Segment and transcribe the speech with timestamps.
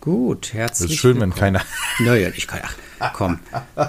[0.00, 1.60] Gut, herzlich Es ist schön, wenn keiner.
[1.98, 2.60] Naja, ich kann.
[2.98, 3.38] Ach, komm.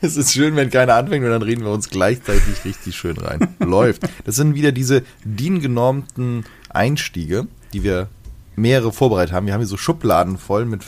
[0.00, 3.54] Es ist schön, wenn keiner anfängt und dann reden wir uns gleichzeitig richtig schön rein.
[3.60, 4.02] Läuft.
[4.24, 8.08] Das sind wieder diese DIN-genormten Einstiege, die wir
[8.56, 9.46] mehrere vorbereitet haben.
[9.46, 10.82] Wir haben hier so Schubladen voll mit,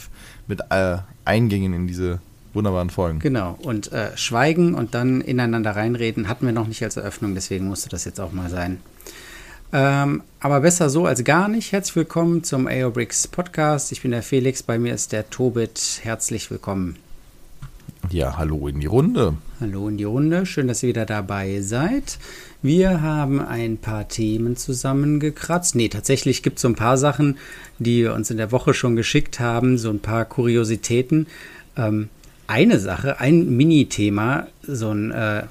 [0.47, 2.21] mit äh, Eingängen in diese
[2.55, 3.19] wunderbaren Folgen.
[3.19, 3.59] Genau.
[3.63, 7.89] Und äh, schweigen und dann ineinander reinreden hatten wir noch nicht als Eröffnung, deswegen musste
[7.89, 8.81] das jetzt auch mal sein.
[9.73, 11.73] Ähm, aber besser so als gar nicht.
[11.73, 13.91] Herzlich willkommen zum AOBRICS Podcast.
[13.91, 16.01] Ich bin der Felix, bei mir ist der Tobit.
[16.03, 16.97] Herzlich willkommen.
[18.11, 19.35] Ja, hallo in die Runde.
[19.61, 20.45] Hallo in die Runde.
[20.45, 22.19] Schön, dass ihr wieder dabei seid.
[22.61, 25.75] Wir haben ein paar Themen zusammengekratzt.
[25.75, 27.39] Nee, tatsächlich gibt es so ein paar Sachen,
[27.79, 31.29] die wir uns in der Woche schon geschickt haben, so ein paar Kuriositäten.
[31.77, 32.11] Ähm,
[32.47, 35.45] eine Sache, ein Mini-Thema, so ein äh,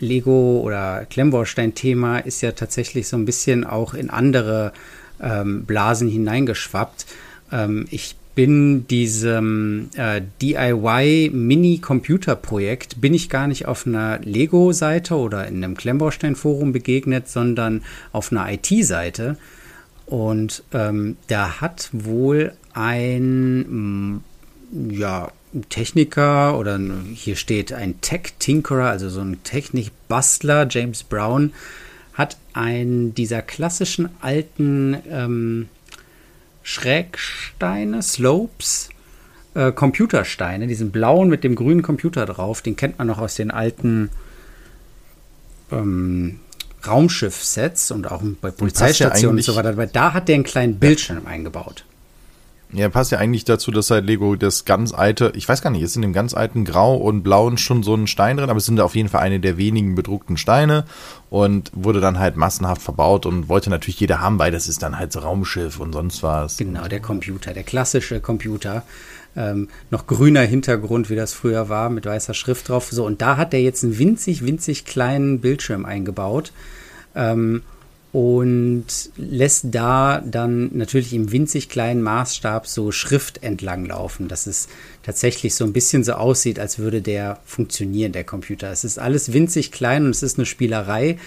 [0.00, 4.72] Lego- oder Klemmbaustein-Thema ist ja tatsächlich so ein bisschen auch in andere
[5.20, 7.06] ähm, Blasen hineingeschwappt.
[7.52, 15.64] Ähm, ich bin diesem äh, DIY-Mini-Computer-Projekt, bin ich gar nicht auf einer Lego-Seite oder in
[15.64, 19.38] einem Klemmbaustein-Forum begegnet, sondern auf einer IT-Seite.
[20.04, 24.22] Und ähm, da hat wohl ein,
[24.90, 25.32] ja,
[25.68, 26.78] Techniker oder
[27.14, 31.52] hier steht ein Tech-Tinkerer, also so ein Technik-Bastler, James Brown,
[32.14, 35.68] hat einen dieser klassischen alten ähm,
[36.62, 38.88] Schrägsteine, Slopes,
[39.54, 43.50] äh, Computersteine, diesen blauen mit dem grünen Computer drauf, den kennt man noch aus den
[43.50, 44.10] alten
[45.70, 46.40] ähm,
[46.86, 49.74] Raumschiff-Sets und auch bei Polizeistationen und so weiter.
[49.86, 51.30] Da hat der einen kleinen Bildschirm ja.
[51.30, 51.84] eingebaut.
[52.72, 55.82] Ja, passt ja eigentlich dazu, dass halt Lego das ganz alte, ich weiß gar nicht,
[55.82, 58.66] ist in dem ganz alten Grau und Blauen schon so ein Stein drin, aber es
[58.66, 60.84] sind auf jeden Fall eine der wenigen bedruckten Steine
[61.30, 64.98] und wurde dann halt massenhaft verbaut und wollte natürlich jeder haben, weil das ist dann
[64.98, 66.56] halt so Raumschiff und sonst was.
[66.56, 68.82] Genau, der Computer, der klassische Computer.
[69.36, 72.88] Ähm, noch grüner Hintergrund, wie das früher war, mit weißer Schrift drauf.
[72.90, 76.52] So, und da hat er jetzt einen winzig, winzig kleinen Bildschirm eingebaut.
[77.14, 77.62] Ähm,
[78.12, 78.86] und
[79.16, 84.68] lässt da dann natürlich im winzig kleinen Maßstab so Schrift entlang laufen, dass es
[85.02, 88.70] tatsächlich so ein bisschen so aussieht, als würde der funktionieren, der Computer.
[88.70, 91.18] Es ist alles winzig klein und es ist eine Spielerei,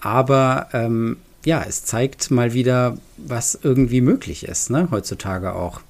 [0.00, 5.80] aber ähm, ja, es zeigt mal wieder, was irgendwie möglich ist, ne, heutzutage auch.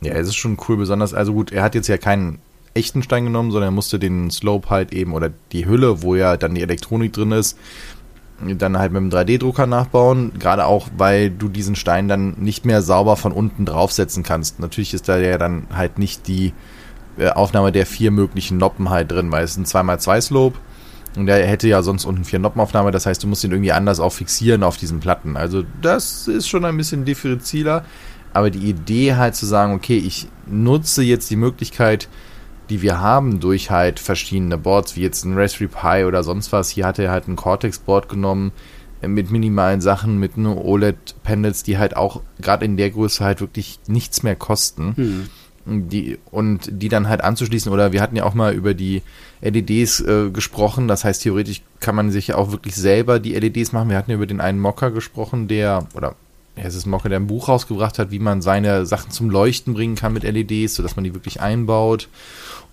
[0.00, 2.38] Ja, es ist schon cool, besonders, also gut, er hat jetzt ja keinen
[2.74, 6.36] echten Stein genommen, sondern er musste den Slope halt eben oder die Hülle, wo ja
[6.36, 7.58] dann die Elektronik drin ist,
[8.40, 12.82] dann halt mit dem 3D-Drucker nachbauen, gerade auch, weil du diesen Stein dann nicht mehr
[12.82, 14.60] sauber von unten draufsetzen kannst.
[14.60, 16.52] Natürlich ist da ja dann halt nicht die
[17.18, 20.58] äh, Aufnahme der vier möglichen Noppen halt drin, weil es ein 2x2 Slope
[21.16, 24.00] und der hätte ja sonst unten vier Noppenaufnahme, das heißt, du musst ihn irgendwie anders
[24.00, 25.36] auch fixieren auf diesen Platten.
[25.36, 27.84] Also das ist schon ein bisschen differenzieller,
[28.34, 32.08] aber die Idee halt zu sagen, okay, ich nutze jetzt die Möglichkeit,
[32.70, 36.70] die wir haben durch halt verschiedene Boards, wie jetzt ein Raspberry Pi oder sonst was.
[36.70, 38.52] Hier hat er halt ein Cortex-Board genommen
[39.00, 43.40] äh, mit minimalen Sachen, mit nur OLED-Panels, die halt auch gerade in der Größe halt
[43.40, 44.96] wirklich nichts mehr kosten.
[44.96, 45.28] Hm.
[45.68, 49.02] Die, und die dann halt anzuschließen, oder wir hatten ja auch mal über die
[49.40, 53.72] LEDs äh, gesprochen, das heißt, theoretisch kann man sich ja auch wirklich selber die LEDs
[53.72, 53.90] machen.
[53.90, 56.14] Wir hatten ja über den einen Mocker gesprochen, der, oder
[56.56, 59.94] es ist Mocker, der ein Buch rausgebracht hat, wie man seine Sachen zum Leuchten bringen
[59.94, 62.08] kann mit LEDs, sodass man die wirklich einbaut.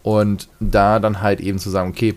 [0.01, 2.15] Und da dann halt eben zu sagen, okay,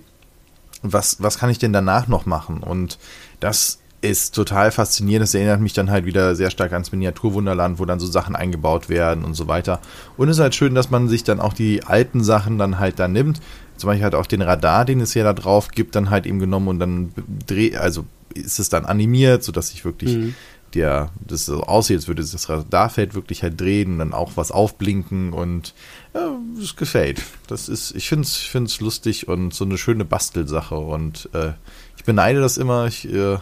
[0.83, 2.63] was, was kann ich denn danach noch machen?
[2.63, 2.99] Und
[3.41, 5.25] das ist total faszinierend.
[5.25, 8.89] Das erinnert mich dann halt wieder sehr stark ans Miniaturwunderland, wo dann so Sachen eingebaut
[8.89, 9.81] werden und so weiter.
[10.17, 12.99] Und es ist halt schön, dass man sich dann auch die alten Sachen dann halt
[13.01, 13.41] da nimmt.
[13.77, 16.39] Zum Beispiel halt auch den Radar, den es ja da drauf gibt, dann halt eben
[16.39, 17.13] genommen und dann
[17.47, 20.35] dreht, also ist es dann animiert, sodass ich wirklich mhm
[20.77, 24.51] der das so aussieht, als würde das Radarfeld wirklich halt drehen und dann auch was
[24.51, 25.75] aufblinken und
[26.15, 27.23] ja, es gefällt.
[27.47, 31.53] Das ist, ich finde es ich find's lustig und so eine schöne Bastelsache und äh,
[31.97, 32.87] ich beneide das immer.
[32.87, 33.39] Ich äh,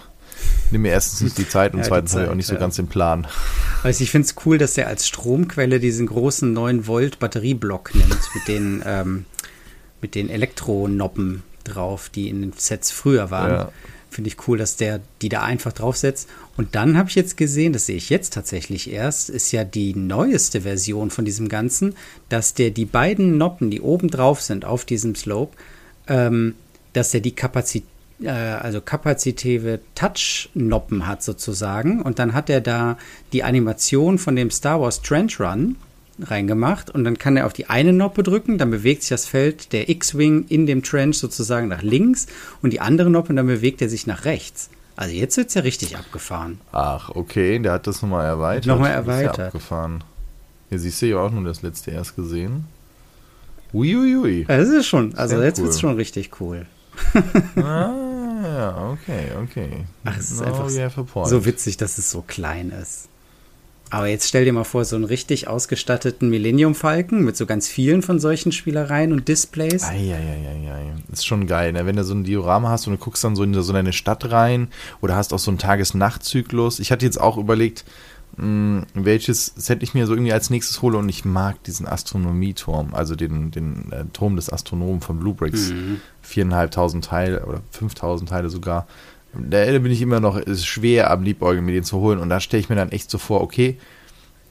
[0.71, 2.55] nehme mir erstens nicht die Zeit und ja, zweitens habe ich auch nicht ja.
[2.55, 3.27] so ganz den Plan.
[3.83, 8.21] Also ich finde es cool, dass er als Stromquelle diesen großen 9 Volt Batterieblock nimmt
[8.35, 9.25] mit den ähm,
[10.01, 13.69] mit den Elektronoppen drauf, die in den Sets früher waren.
[14.15, 16.29] Finde ich cool, dass der die da einfach draufsetzt.
[16.57, 19.93] Und dann habe ich jetzt gesehen, das sehe ich jetzt tatsächlich erst, ist ja die
[19.95, 21.97] neueste Version von diesem Ganzen,
[22.29, 25.57] dass der die beiden Noppen, die oben drauf sind auf diesem Slope,
[26.07, 26.55] ähm,
[26.93, 27.89] dass er die Kapazität
[28.23, 32.01] äh, also kapazitive Touch-Noppen hat sozusagen.
[32.01, 32.97] Und dann hat er da
[33.33, 35.75] die Animation von dem Star Wars Trench Run
[36.21, 39.73] reingemacht und dann kann er auf die eine Noppe drücken, dann bewegt sich das Feld
[39.73, 42.27] der X-Wing in dem Trench sozusagen nach links
[42.63, 44.71] und die andere Noppe und dann bewegt er sich nach rechts.
[44.97, 46.61] Also jetzt wird es ja richtig abgefahren.
[46.71, 48.67] Ach, okay, der hat das nochmal erweitert.
[48.67, 49.39] Nochmal erweitert.
[49.39, 50.05] Ja abgefahren.
[50.69, 52.67] Hier siehst du ja auch nur das letzte erst gesehen.
[53.73, 54.45] Uiuiui.
[54.47, 55.65] Das ist schon, also Sehr jetzt cool.
[55.65, 56.67] wird es schon richtig cool.
[57.57, 57.91] ah,
[58.45, 59.85] ja, okay, okay.
[60.05, 63.09] Ach, es ist no, einfach so witzig, dass es so klein ist.
[63.95, 67.69] Aber jetzt stell dir mal vor, so einen richtig ausgestatteten Millennium Falcon mit so ganz
[67.69, 69.85] vielen von solchen Spielereien und Displays.
[69.85, 70.93] Eieieiei.
[71.13, 71.87] Ist schon geil, ne?
[71.87, 74.33] Wenn du so ein Diorama hast und du guckst dann so in so eine Stadt
[74.33, 74.67] rein
[75.01, 76.81] oder hast auch so einen Tages-Nacht-Zyklus.
[76.81, 77.85] Ich hatte jetzt auch überlegt,
[78.37, 81.87] mh, hm, welches Set ich mir so irgendwie als nächstes hole und ich mag diesen
[81.87, 85.71] Astronomieturm, also den, den äh, Turm des Astronomen von Blue Bricks.
[85.71, 86.01] Mhm.
[86.21, 88.89] Viereinhalbtausend Teile oder 5000 Teile sogar
[89.39, 92.19] da bin ich immer noch, ist schwer am Liebäugeln, mir den zu holen.
[92.19, 93.79] Und da stelle ich mir dann echt so vor, okay,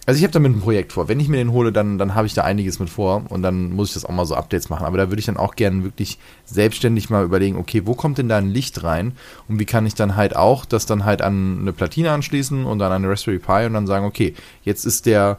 [0.06, 1.07] also ich habe damit ein Projekt vor.
[1.07, 3.71] Wenn ich mir den hole, dann, dann habe ich da einiges mit vor und dann
[3.71, 4.85] muss ich das auch mal so Updates machen.
[4.85, 8.27] Aber da würde ich dann auch gerne wirklich selbstständig mal überlegen, okay, wo kommt denn
[8.27, 9.13] da ein Licht rein
[9.47, 12.79] und wie kann ich dann halt auch das dann halt an eine Platine anschließen und
[12.79, 14.33] dann an eine Raspberry Pi und dann sagen, okay,
[14.63, 15.38] jetzt ist der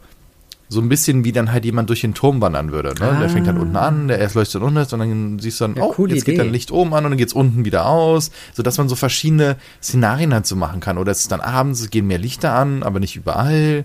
[0.75, 2.95] so ein bisschen wie dann halt jemand durch den Turm wandern würde.
[3.01, 3.09] Ne?
[3.09, 3.21] Ah.
[3.21, 5.85] Der fängt dann unten an, der erst leuchtet unten und dann siehst du dann, ja,
[5.85, 6.33] oh, jetzt Idee.
[6.33, 8.97] geht dann Licht oben an und dann geht es unten wieder aus, sodass man so
[8.97, 10.99] verschiedene Szenarien halt so machen kann.
[10.99, 13.85] Oder es ist dann abends, es gehen mehr Lichter an, aber nicht überall.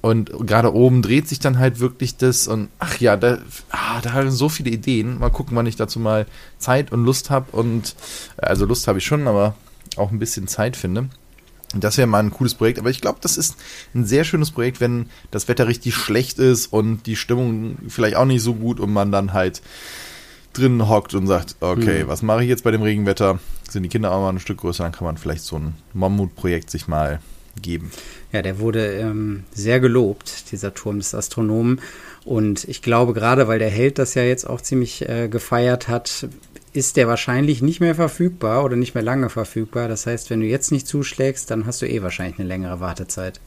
[0.00, 3.38] Und gerade oben dreht sich dann halt wirklich das und ach ja, da,
[3.70, 5.18] ah, da haben so viele Ideen.
[5.18, 6.26] Mal gucken, wann ich dazu mal
[6.58, 7.46] Zeit und Lust habe.
[7.52, 7.94] Und
[8.38, 9.54] also Lust habe ich schon, aber
[9.96, 11.10] auch ein bisschen Zeit finde.
[11.74, 13.56] Das wäre mal ein cooles Projekt, aber ich glaube, das ist
[13.94, 18.24] ein sehr schönes Projekt, wenn das Wetter richtig schlecht ist und die Stimmung vielleicht auch
[18.24, 19.62] nicht so gut und man dann halt
[20.52, 22.08] drinnen hockt und sagt, okay, mhm.
[22.08, 23.38] was mache ich jetzt bei dem Regenwetter?
[23.68, 26.70] Sind die Kinder auch mal ein Stück größer, dann kann man vielleicht so ein Mammutprojekt
[26.70, 27.20] sich mal
[27.60, 27.90] geben.
[28.32, 31.80] Ja, der wurde ähm, sehr gelobt, dieser Turm des Astronomen.
[32.24, 36.28] Und ich glaube, gerade weil der Held das ja jetzt auch ziemlich äh, gefeiert hat,
[36.72, 39.88] ist der wahrscheinlich nicht mehr verfügbar oder nicht mehr lange verfügbar.
[39.88, 43.40] Das heißt, wenn du jetzt nicht zuschlägst, dann hast du eh wahrscheinlich eine längere Wartezeit.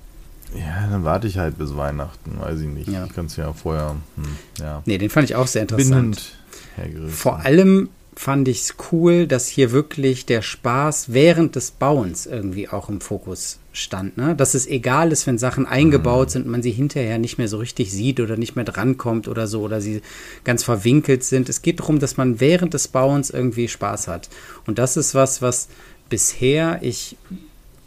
[0.56, 2.88] Ja, dann warte ich halt bis Weihnachten, weiß ich nicht.
[2.90, 3.06] Ja.
[3.06, 3.96] Ich kann es ja vorher.
[4.16, 4.84] Hm, ja.
[4.86, 6.36] Nee, den fand ich auch sehr interessant.
[7.10, 12.70] Vor allem fand ich es cool, dass hier wirklich der Spaß während des Bauens irgendwie
[12.70, 14.18] auch im Fokus stand.
[14.18, 14.36] Ne?
[14.36, 16.32] Dass es egal ist, wenn Sachen eingebaut mhm.
[16.32, 19.48] sind und man sie hinterher nicht mehr so richtig sieht oder nicht mehr drankommt oder
[19.48, 20.02] so oder sie
[20.44, 21.50] ganz verwinkelt sind.
[21.50, 24.30] Es geht darum, dass man während des Bauens irgendwie Spaß hat.
[24.66, 25.68] Und das ist was, was
[26.10, 27.18] bisher ich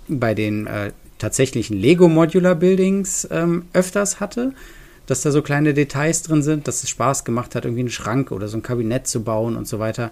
[0.08, 4.52] bei den äh, tatsächlichen Lego Modular Buildings ähm, öfters hatte
[5.06, 8.32] dass da so kleine Details drin sind, dass es Spaß gemacht hat, irgendwie einen Schrank
[8.32, 10.11] oder so ein Kabinett zu bauen und so weiter.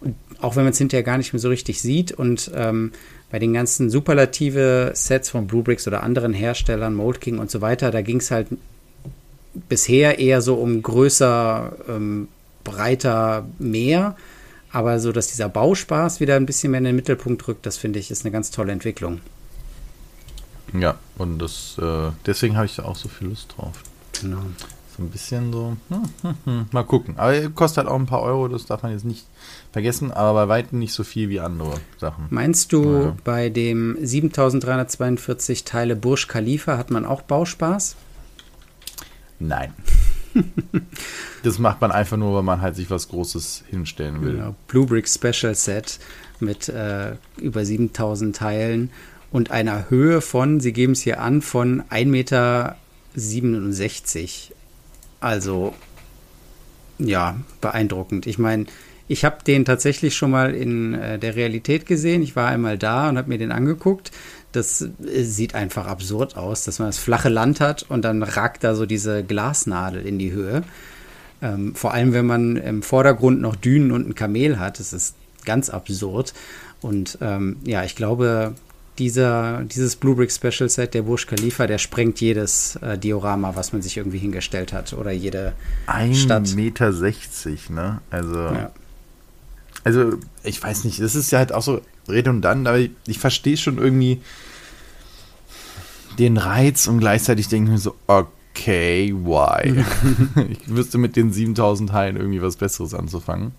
[0.00, 2.92] Und auch wenn man es hinterher gar nicht mehr so richtig sieht und ähm,
[3.30, 7.90] bei den ganzen superlative Sets von Bluebricks oder anderen Herstellern, Mold King und so weiter,
[7.90, 8.48] da ging es halt
[9.68, 12.28] bisher eher so um größer, ähm,
[12.64, 14.16] breiter, mehr.
[14.70, 17.98] Aber so, dass dieser Bauspaß wieder ein bisschen mehr in den Mittelpunkt rückt, das finde
[17.98, 19.20] ich, ist eine ganz tolle Entwicklung.
[20.72, 23.82] Ja, und das, äh, deswegen habe ich da auch so viel Lust drauf.
[24.24, 24.42] Genau.
[24.96, 26.66] So ein bisschen so, hm, hm, hm.
[26.70, 27.14] mal gucken.
[27.18, 29.26] Aber kostet halt auch ein paar Euro, das darf man jetzt nicht
[29.72, 32.26] vergessen, aber bei weitem nicht so viel wie andere Sachen.
[32.30, 33.16] Meinst du, ja.
[33.24, 37.96] bei dem 7342 Teile Bursch Khalifa hat man auch Bauspaß?
[39.40, 39.74] Nein.
[41.42, 44.34] das macht man einfach nur, weil man halt sich was Großes hinstellen will.
[44.34, 44.54] Genau.
[44.68, 45.98] Blue Brick Special Set
[46.38, 48.90] mit äh, über 7000 Teilen
[49.32, 52.76] und einer Höhe von, sie geben es hier an, von 1 Meter
[53.14, 54.52] 67.
[55.20, 55.74] Also,
[56.98, 58.26] ja, beeindruckend.
[58.26, 58.66] Ich meine,
[59.06, 62.22] ich habe den tatsächlich schon mal in äh, der Realität gesehen.
[62.22, 64.10] Ich war einmal da und habe mir den angeguckt.
[64.52, 68.64] Das äh, sieht einfach absurd aus, dass man das flache Land hat und dann ragt
[68.64, 70.62] da so diese Glasnadel in die Höhe.
[71.42, 74.80] Ähm, vor allem, wenn man im Vordergrund noch Dünen und ein Kamel hat.
[74.80, 76.32] Das ist ganz absurd.
[76.80, 78.54] Und ähm, ja, ich glaube,
[78.98, 83.72] dieser, dieses Blue Brick Special Set, der Burj Khalifa, der sprengt jedes äh, Diorama, was
[83.72, 85.54] man sich irgendwie hingestellt hat oder jede
[85.86, 86.54] Ein Stadt.
[86.54, 88.00] Meter, sechzig, ne?
[88.10, 88.70] Also, ja.
[89.82, 93.56] also ich weiß nicht, das ist ja halt auch so redundant, aber ich, ich verstehe
[93.56, 94.20] schon irgendwie
[96.18, 99.84] den Reiz und gleichzeitig denke ich mir so, okay, why?
[100.50, 103.52] ich wüsste mit den 7000 Teilen irgendwie was Besseres anzufangen.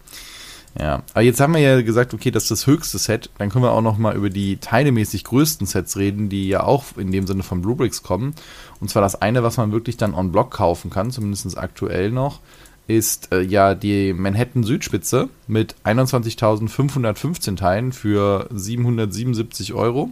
[0.80, 3.30] Ja, aber jetzt haben wir ja gesagt, okay, das ist das höchste Set.
[3.38, 6.98] Dann können wir auch noch mal über die teilemäßig größten Sets reden, die ja auch
[6.98, 8.36] in dem Sinne von Bluebricks kommen.
[8.82, 12.42] Und zwar das eine, was man wirklich dann on Block kaufen kann, zumindest aktuell noch,
[12.88, 20.12] ist äh, ja die Manhattan Südspitze mit 21.515 Teilen für 777 Euro.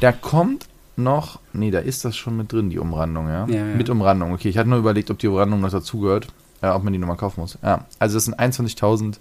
[0.00, 3.46] Da kommt noch, nee, da ist das schon mit drin, die Umrandung, ja?
[3.48, 3.74] ja, ja.
[3.74, 4.48] Mit Umrandung, okay.
[4.48, 6.28] Ich hatte nur überlegt, ob die Umrandung noch dazugehört,
[6.62, 7.58] äh, ob man die nochmal kaufen muss.
[7.62, 9.16] Ja, also das sind 21.000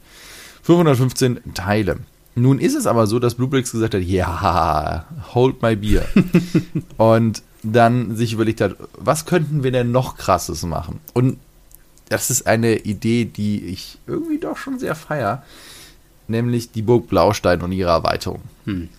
[0.63, 1.99] 515 Teile.
[2.35, 6.05] Nun ist es aber so, dass Bluebricks gesagt hat, ja, hold my beer.
[6.97, 10.99] und dann sich überlegt hat, was könnten wir denn noch krasses machen?
[11.13, 11.37] Und
[12.09, 15.43] das ist eine Idee, die ich irgendwie doch schon sehr feier,
[16.27, 18.41] nämlich die Burg Blaustein und ihre Erweiterung.
[18.65, 18.89] Hm.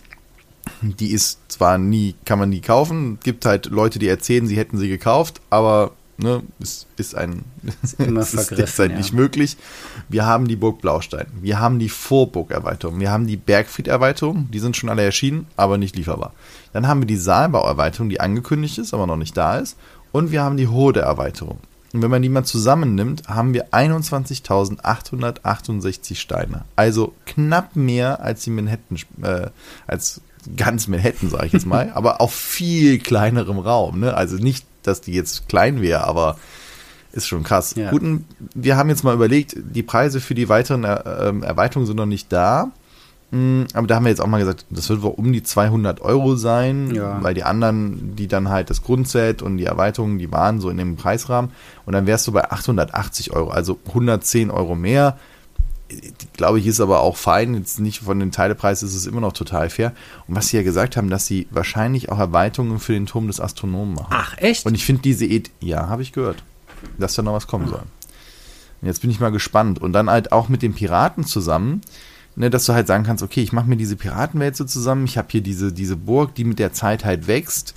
[0.81, 4.77] Die ist zwar nie, kann man nie kaufen, gibt halt Leute, die erzählen, sie hätten
[4.77, 7.43] sie gekauft, aber ne, ist, ist ein
[7.83, 8.97] ist, immer ist derzeit ja.
[8.97, 9.57] nicht möglich.
[10.09, 14.77] Wir haben die Burg Blaustein, wir haben die Vorburg-Erweiterung, wir haben die Bergfried-Erweiterung, die sind
[14.77, 16.33] schon alle erschienen, aber nicht lieferbar.
[16.73, 19.77] Dann haben wir die Saalbau-Erweiterung, die angekündigt ist, aber noch nicht da ist.
[20.11, 21.59] Und wir haben die Hode-Erweiterung.
[21.95, 26.65] Und wenn man die mal zusammennimmt, haben wir 21.868 Steine.
[26.75, 29.47] Also knapp mehr als die Manhattan, äh,
[29.87, 30.19] als
[30.57, 34.01] ganz Manhattan, sage ich jetzt mal, aber auf viel kleinerem Raum.
[34.01, 34.13] Ne?
[34.13, 36.37] Also nicht, dass die jetzt klein wäre, aber
[37.11, 37.75] ist schon krass.
[37.75, 37.91] Ja.
[37.91, 38.03] Gut,
[38.53, 42.05] wir haben jetzt mal überlegt, die Preise für die weiteren er äh, Erweiterungen sind noch
[42.05, 42.71] nicht da.
[43.31, 46.01] Hm, aber da haben wir jetzt auch mal gesagt, das wird wohl um die 200
[46.01, 47.23] Euro sein, ja.
[47.23, 50.77] weil die anderen, die dann halt das Grundset und die Erweiterungen, die waren so in
[50.77, 51.51] dem Preisrahmen.
[51.85, 55.17] Und dann wärst du bei 880 Euro, also 110 Euro mehr.
[56.33, 57.53] Glaube ich, ist aber auch fein.
[57.53, 59.93] Jetzt nicht von den Teilepreisen ist es immer noch total fair.
[60.27, 63.39] Und was sie ja gesagt haben, dass sie wahrscheinlich auch Erweiterungen für den Turm des
[63.39, 64.07] Astronomen machen.
[64.09, 64.65] Ach, echt?
[64.65, 66.43] Und ich finde diese Idee, ja, habe ich gehört,
[66.97, 67.83] dass da noch was kommen soll.
[68.81, 69.79] Und jetzt bin ich mal gespannt.
[69.79, 71.81] Und dann halt auch mit den Piraten zusammen
[72.35, 75.17] ne, dass du halt sagen kannst, okay, ich mache mir diese Piratenwelt so zusammen, ich
[75.17, 77.73] habe hier diese, diese Burg, die mit der Zeit halt wächst.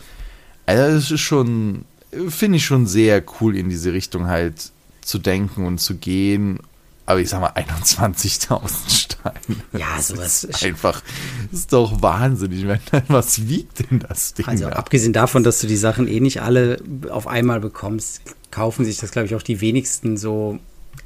[0.67, 1.85] Also das ist schon,
[2.29, 6.61] finde ich schon sehr cool in diese Richtung halt zu denken und zu gehen.
[7.09, 9.57] Aber ich sag mal, 21.000 Steine.
[9.73, 11.03] Ja, sowas ist einfach,
[11.51, 12.67] ist doch wahnsinnig.
[13.09, 14.45] Was wiegt denn das Ding?
[14.45, 14.73] Also, da?
[14.73, 16.77] abgesehen davon, dass du die Sachen eh nicht alle
[17.09, 20.59] auf einmal bekommst, kaufen sich das, glaube ich, auch die wenigsten so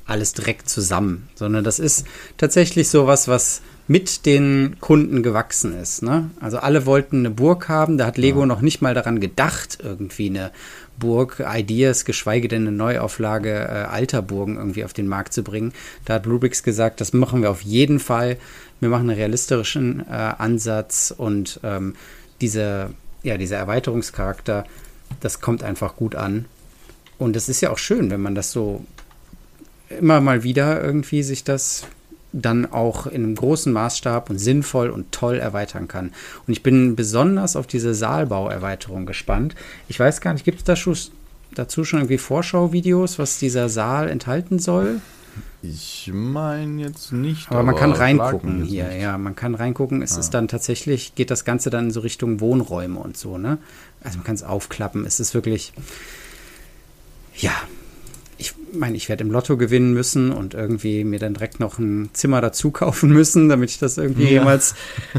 [0.04, 2.04] alles direkt zusammen, sondern das ist
[2.36, 6.02] tatsächlich sowas, was mit den Kunden gewachsen ist.
[6.02, 6.30] Ne?
[6.40, 8.46] Also alle wollten eine Burg haben, da hat Lego ja.
[8.46, 10.50] noch nicht mal daran gedacht, irgendwie eine
[11.02, 15.72] Burg, Ideas, geschweige denn eine Neuauflage äh, alter Burgen irgendwie auf den Markt zu bringen.
[16.04, 18.36] Da hat Rubix gesagt, das machen wir auf jeden Fall.
[18.78, 21.96] Wir machen einen realistischen äh, Ansatz und ähm,
[22.40, 22.90] diese,
[23.24, 24.64] ja, dieser Erweiterungscharakter,
[25.18, 26.44] das kommt einfach gut an.
[27.18, 28.84] Und es ist ja auch schön, wenn man das so
[29.88, 31.84] immer mal wieder irgendwie sich das
[32.32, 36.12] dann auch in einem großen Maßstab und sinnvoll und toll erweitern kann.
[36.46, 39.54] Und ich bin besonders auf diese Saalbauerweiterung gespannt.
[39.88, 40.74] Ich weiß gar nicht, gibt es da
[41.54, 45.00] dazu schon irgendwie Vorschauvideos, was dieser Saal enthalten soll?
[45.62, 47.48] Ich meine jetzt nicht.
[47.48, 49.02] Aber, aber man kann reingucken hier, nicht.
[49.02, 50.02] ja, man kann reingucken.
[50.02, 50.20] Es ah.
[50.20, 53.58] ist dann tatsächlich, geht das Ganze dann in so Richtung Wohnräume und so, ne?
[54.02, 55.06] Also man kann es aufklappen.
[55.06, 55.72] Es ist wirklich,
[57.36, 57.52] ja,
[58.42, 62.10] ich meine, ich werde im Lotto gewinnen müssen und irgendwie mir dann direkt noch ein
[62.12, 64.30] Zimmer dazu kaufen müssen, damit ich das irgendwie ja.
[64.30, 64.74] jemals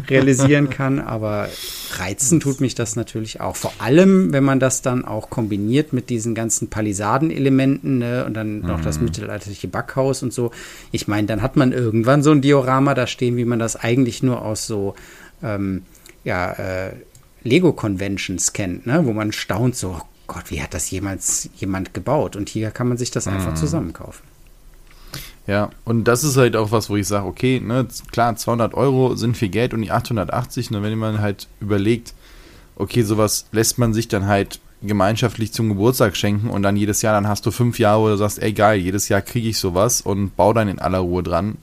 [0.09, 0.99] realisieren kann.
[0.99, 1.47] Aber
[1.95, 3.55] reizen tut mich das natürlich auch.
[3.55, 8.25] Vor allem, wenn man das dann auch kombiniert mit diesen ganzen Palisadenelementen ne?
[8.25, 9.05] und dann noch das mhm.
[9.05, 10.51] mittelalterliche Backhaus und so.
[10.91, 14.21] Ich meine, dann hat man irgendwann so ein Diorama da stehen, wie man das eigentlich
[14.21, 14.95] nur aus so,
[15.41, 15.83] ähm,
[16.25, 16.91] ja, äh,
[17.43, 19.05] Lego-Conventions kennt, ne?
[19.05, 20.01] wo man staunt so,
[20.33, 22.35] Gott, wie hat das jemals jemand gebaut?
[22.35, 23.55] Und hier kann man sich das einfach mhm.
[23.55, 24.23] zusammenkaufen.
[25.45, 29.15] Ja, und das ist halt auch was, wo ich sage, okay, ne, klar, 200 Euro
[29.15, 32.13] sind viel Geld und die 880, ne, wenn man halt überlegt,
[32.75, 37.13] okay, sowas lässt man sich dann halt gemeinschaftlich zum Geburtstag schenken und dann jedes Jahr,
[37.13, 40.01] dann hast du fünf Jahre, wo du sagst, ey geil, jedes Jahr kriege ich sowas
[40.01, 41.57] und bau dann in aller Ruhe dran,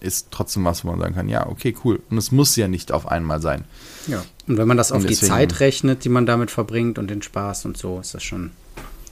[0.00, 2.00] ist trotzdem was, wo man sagen kann, ja, okay, cool.
[2.10, 3.64] Und es muss ja nicht auf einmal sein.
[4.06, 4.22] Ja.
[4.46, 7.22] Und wenn man das auf deswegen, die Zeit rechnet, die man damit verbringt und den
[7.22, 8.50] Spaß und so, ist das schon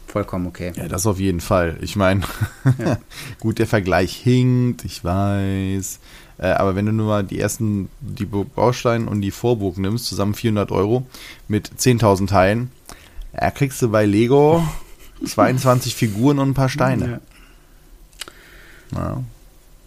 [0.07, 0.73] vollkommen okay.
[0.75, 1.76] Ja, das auf jeden Fall.
[1.80, 2.23] Ich meine,
[2.78, 2.99] ja.
[3.40, 6.00] gut, der Vergleich hinkt, ich weiß.
[6.38, 10.35] Äh, aber wenn du nur mal die ersten, die Bausteine und die Vorburg nimmst, zusammen
[10.35, 11.07] 400 Euro
[11.47, 12.71] mit 10.000 Teilen,
[13.35, 14.66] ja, kriegst du bei Lego
[15.26, 17.21] 22 Figuren und ein paar Steine.
[18.92, 18.99] Ja.
[18.99, 19.23] Ja.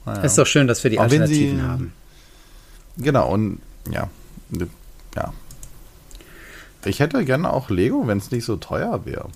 [0.06, 0.14] Ja.
[0.22, 1.94] Ist doch schön, dass wir die Alternativen sie, haben.
[2.98, 3.60] Genau, und
[3.92, 4.10] ja,
[5.16, 5.34] ja.
[6.86, 9.30] Ich hätte gerne auch Lego, wenn es nicht so teuer wäre.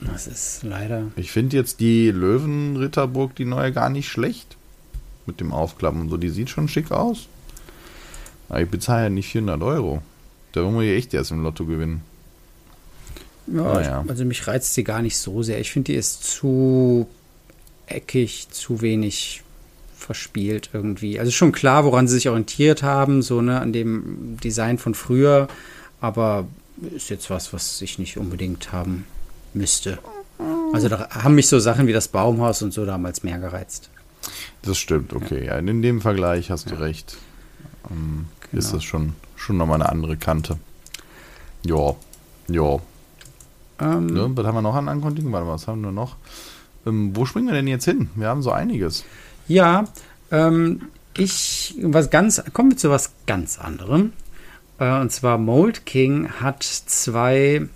[0.00, 1.10] Das ist leider.
[1.16, 4.56] Ich finde jetzt die Löwenritterburg, die neue, gar nicht schlecht.
[5.26, 6.16] Mit dem Aufklappen und so.
[6.16, 7.26] Die sieht schon schick aus.
[8.48, 10.02] Aber ich bezahle ja nicht 400 Euro.
[10.52, 12.02] Da wollen wir ja echt erst im Lotto gewinnen.
[13.46, 14.02] Ja, naja.
[14.04, 15.60] ich, also mich reizt sie gar nicht so sehr.
[15.60, 17.08] Ich finde, die ist zu
[17.90, 19.42] eckig, zu wenig
[19.96, 21.18] verspielt irgendwie.
[21.18, 25.48] Also schon klar, woran sie sich orientiert haben, so ne, an dem Design von früher,
[26.00, 26.46] aber
[26.94, 29.04] ist jetzt was, was ich nicht unbedingt haben
[29.52, 29.98] müsste.
[30.72, 33.90] Also da haben mich so Sachen wie das Baumhaus und so damals mehr gereizt.
[34.62, 35.46] Das stimmt, okay.
[35.46, 36.76] Ja, in dem Vergleich hast ja.
[36.76, 37.16] du recht.
[37.90, 38.58] Ähm, genau.
[38.58, 40.58] Ist das schon, schon nochmal eine andere Kante.
[41.64, 41.94] Ja.
[42.48, 42.80] Jo.
[43.80, 45.32] Ähm, ne, was haben wir noch an Ankündigungen?
[45.32, 46.16] Warte mal, was haben wir noch?
[46.88, 48.08] Ähm, wo springen wir denn jetzt hin?
[48.14, 49.04] Wir haben so einiges.
[49.46, 49.84] Ja,
[50.30, 50.82] ähm,
[51.16, 54.12] ich, was ganz, kommen wir zu was ganz anderem.
[54.78, 57.68] Äh, und zwar Mold King hat zwei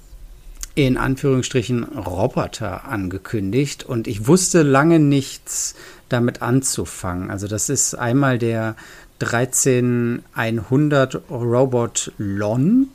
[0.74, 5.74] in Anführungsstrichen Roboter angekündigt und ich wusste lange nichts
[6.08, 7.30] damit anzufangen.
[7.30, 8.74] Also das ist einmal der
[9.18, 12.88] 13100 Robot Lon.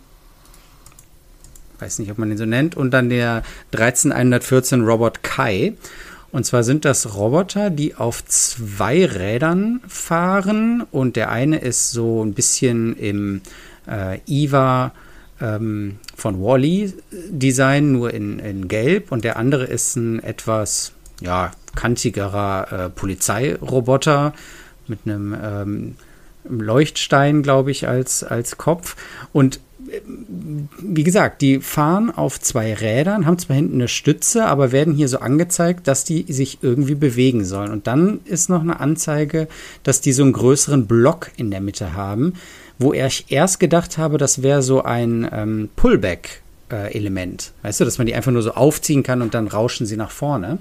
[1.80, 2.76] Weiß nicht, ob man den so nennt.
[2.76, 5.74] Und dann der 13114 Robot Kai.
[6.32, 10.84] Und zwar sind das Roboter, die auf zwei Rädern fahren.
[10.92, 13.42] Und der eine ist so ein bisschen im
[13.88, 14.92] äh, IVA
[15.40, 19.12] ähm, von Wally Design, nur in, in Gelb.
[19.12, 24.34] Und der andere ist ein etwas ja, kantigerer äh, Polizeiroboter
[24.88, 25.96] mit einem ähm,
[26.50, 28.96] Leuchtstein, glaube ich, als, als Kopf.
[29.34, 29.60] Und
[30.80, 35.08] wie gesagt, die fahren auf zwei Rädern, haben zwar hinten eine Stütze, aber werden hier
[35.08, 37.72] so angezeigt, dass die sich irgendwie bewegen sollen.
[37.72, 39.48] Und dann ist noch eine Anzeige,
[39.84, 42.34] dass die so einen größeren Block in der Mitte haben,
[42.80, 47.54] wo ich erst gedacht habe, das wäre so ein ähm, Pullback-Element.
[47.62, 49.98] Äh, weißt du, dass man die einfach nur so aufziehen kann und dann rauschen sie
[49.98, 50.60] nach vorne.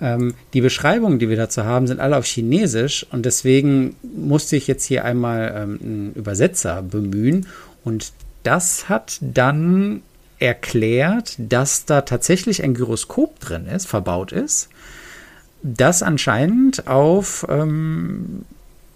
[0.00, 4.66] Ähm, die Beschreibungen, die wir dazu haben, sind alle auf Chinesisch und deswegen musste ich
[4.66, 7.46] jetzt hier einmal ähm, einen Übersetzer bemühen
[7.84, 8.12] und
[8.42, 10.02] das hat dann
[10.38, 14.68] erklärt, dass da tatsächlich ein Gyroskop drin ist, verbaut ist,
[15.62, 18.44] das anscheinend auf ähm,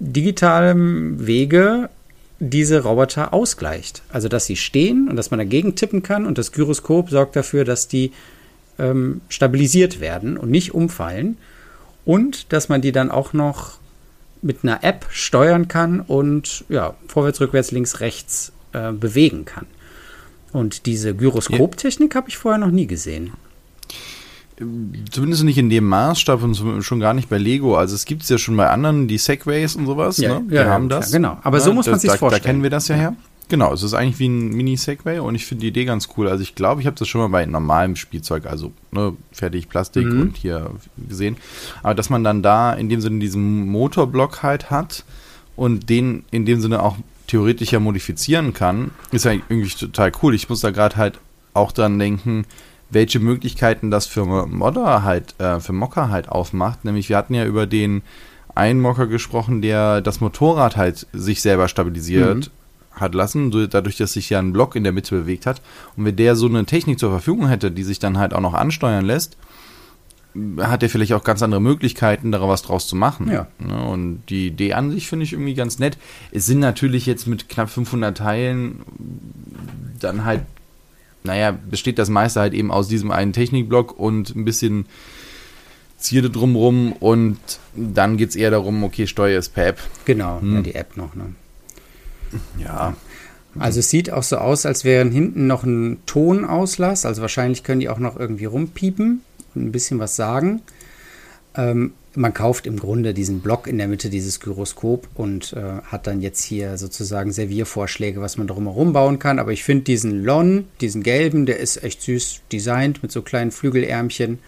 [0.00, 1.88] digitalem Wege
[2.38, 4.02] diese Roboter ausgleicht.
[4.10, 7.64] Also, dass sie stehen und dass man dagegen tippen kann und das Gyroskop sorgt dafür,
[7.64, 8.12] dass die
[8.78, 11.38] ähm, stabilisiert werden und nicht umfallen.
[12.04, 13.78] Und dass man die dann auch noch
[14.42, 19.66] mit einer App steuern kann und ja, vorwärts, rückwärts, links, rechts äh, bewegen kann.
[20.52, 23.32] Und diese Gyroskoptechnik habe ich vorher noch nie gesehen.
[25.10, 27.76] Zumindest nicht in dem Maßstab und schon gar nicht bei Lego.
[27.76, 30.16] Also es gibt es ja schon bei anderen, die Segways und sowas.
[30.16, 30.46] Ja, ne?
[30.48, 31.10] Die ja, haben das.
[31.10, 31.38] Ja, genau.
[31.42, 32.42] Aber so muss man sich vorstellen.
[32.42, 33.16] Da kennen wir das ja her.
[33.48, 36.28] Genau, es ist eigentlich wie ein Mini-Segway und ich finde die Idee ganz cool.
[36.28, 40.06] Also ich glaube, ich habe das schon mal bei normalem Spielzeug, also ne, fertig Plastik
[40.06, 40.20] mhm.
[40.20, 41.36] und hier gesehen.
[41.82, 45.04] Aber dass man dann da in dem Sinne diesen Motorblock halt hat
[45.54, 46.96] und den in dem Sinne auch
[47.26, 50.34] theoretisch ja modifizieren kann, ist ja irgendwie total cool.
[50.34, 51.18] Ich muss da gerade halt
[51.54, 52.46] auch dran denken,
[52.90, 56.84] welche Möglichkeiten das für Modder halt, äh, für Mocker halt aufmacht.
[56.84, 58.02] Nämlich wir hatten ja über den
[58.54, 62.46] einen Mocker gesprochen, der das Motorrad halt sich selber stabilisiert.
[62.46, 62.50] Mhm
[62.96, 65.60] hat lassen, dadurch, dass sich ja ein Block in der Mitte bewegt hat.
[65.96, 68.54] Und wenn der so eine Technik zur Verfügung hätte, die sich dann halt auch noch
[68.54, 69.36] ansteuern lässt,
[70.60, 73.30] hat er vielleicht auch ganz andere Möglichkeiten, daraus was draus zu machen.
[73.30, 73.46] Ja.
[73.58, 75.98] Ne, und die Idee an sich finde ich irgendwie ganz nett.
[76.30, 78.80] Es sind natürlich jetzt mit knapp 500 Teilen
[80.00, 80.42] dann halt,
[81.24, 84.86] naja, besteht das meiste halt eben aus diesem einen Technikblock und ein bisschen
[85.98, 87.38] Zierde drumrum und
[87.74, 89.80] dann geht es eher darum, okay, Steuer ist per App.
[90.04, 90.54] Genau, hm.
[90.56, 91.34] ja, die App noch, ne?
[92.58, 92.94] Ja.
[93.58, 97.06] Also es sieht auch so aus, als wäre hinten noch ein Tonauslass.
[97.06, 99.22] Also wahrscheinlich können die auch noch irgendwie rumpiepen
[99.56, 100.62] ein bisschen was sagen.
[101.56, 106.06] Ähm, man kauft im Grunde diesen Block in der Mitte, dieses Gyroskop und äh, hat
[106.06, 109.38] dann jetzt hier sozusagen Serviervorschläge, was man drumherum bauen kann.
[109.38, 113.50] Aber ich finde diesen Lon, diesen gelben, der ist echt süß designt mit so kleinen
[113.50, 114.38] Flügelärmchen.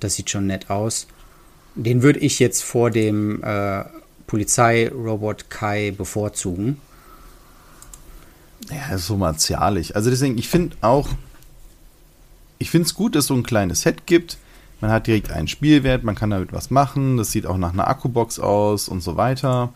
[0.00, 1.06] Das sieht schon nett aus.
[1.74, 3.84] Den würde ich jetzt vor dem äh,
[4.26, 6.78] Polizeirobot Kai bevorzugen.
[8.70, 9.94] Ja, so martialisch.
[9.94, 11.08] Also deswegen, ich finde auch,
[12.60, 14.38] ich finde es gut, dass es so ein kleines Set gibt.
[14.80, 17.16] Man hat direkt einen Spielwert, man kann damit was machen.
[17.16, 19.72] Das sieht auch nach einer Akkubox aus und so weiter.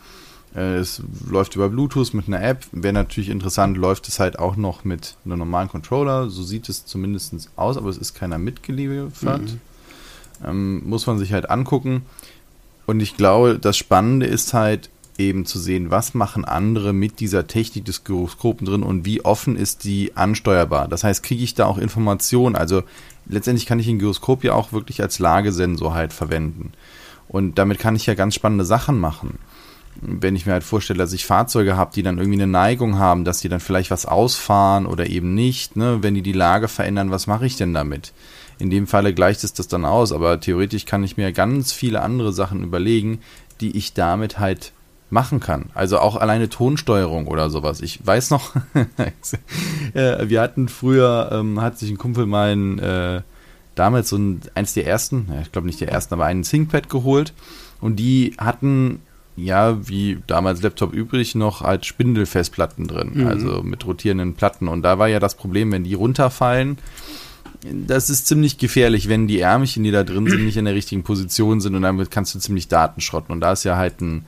[0.55, 2.67] Äh, es läuft über Bluetooth mit einer App.
[2.73, 6.29] Wäre natürlich interessant, läuft es halt auch noch mit einem normalen Controller.
[6.29, 9.43] So sieht es zumindest aus, aber es ist keiner mitgeliefert.
[9.43, 9.61] Mhm.
[10.45, 12.03] Ähm, muss man sich halt angucken.
[12.87, 17.47] Und ich glaube, das Spannende ist halt eben zu sehen, was machen andere mit dieser
[17.47, 20.89] Technik des Gyroskopen drin und wie offen ist die ansteuerbar.
[20.89, 22.57] Das heißt, kriege ich da auch Informationen?
[22.57, 22.83] Also
[23.27, 26.73] letztendlich kann ich ein Gyroskop ja auch wirklich als Lagesensor halt verwenden.
[27.29, 29.39] Und damit kann ich ja ganz spannende Sachen machen.
[30.01, 33.25] Wenn ich mir halt vorstelle, dass ich Fahrzeuge habe, die dann irgendwie eine Neigung haben,
[33.25, 35.99] dass die dann vielleicht was ausfahren oder eben nicht, ne?
[36.03, 38.13] wenn die die Lage verändern, was mache ich denn damit?
[38.59, 42.03] In dem Falle gleicht es das dann aus, aber theoretisch kann ich mir ganz viele
[42.03, 43.21] andere Sachen überlegen,
[43.61, 44.73] die ich damit halt
[45.15, 45.71] machen kann.
[45.73, 47.81] Also auch alleine Tonsteuerung oder sowas.
[47.81, 48.55] Ich weiß noch,
[49.95, 53.23] äh, wir hatten früher, ähm, hat sich ein Kumpel mein äh,
[53.77, 57.33] damals so ein, eins der ersten, ich glaube nicht der ersten, aber einen ThinkPad geholt
[57.81, 59.01] und die hatten
[59.37, 63.27] ja, wie damals Laptop übrig, noch als Spindelfestplatten drin, mhm.
[63.27, 64.69] also mit rotierenden Platten.
[64.69, 66.79] Und da war ja das Problem, wenn die runterfallen,
[67.65, 71.03] das ist ziemlich gefährlich, wenn die Ärmchen, die da drin sind, nicht in der richtigen
[71.03, 73.33] Position sind und damit kannst du ziemlich Daten schrotten.
[73.33, 74.25] Und da ist ja halt ein,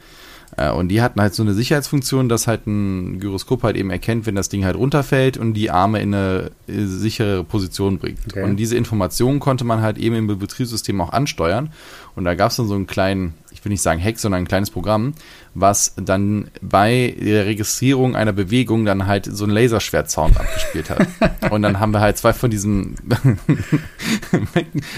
[0.56, 4.34] und die hatten halt so eine Sicherheitsfunktion, dass halt ein Gyroskop halt eben erkennt, wenn
[4.34, 8.20] das Ding halt runterfällt und die Arme in eine äh, sichere Position bringt.
[8.30, 8.42] Okay.
[8.42, 11.70] Und diese Informationen konnte man halt eben im Betriebssystem auch ansteuern.
[12.14, 14.48] Und da gab es dann so einen kleinen, ich will nicht sagen Hack, sondern ein
[14.48, 15.12] kleines Programm,
[15.52, 21.06] was dann bei der Registrierung einer Bewegung dann halt so ein Laserschwert-Sound abgespielt hat.
[21.50, 22.96] und dann haben wir halt zwei von diesen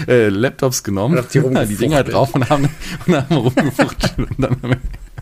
[0.07, 2.69] äh, Laptops genommen, die, die Dinger drauf und haben,
[3.05, 4.19] und haben rumgefuchtelt.
[4.19, 4.77] und dann haben wir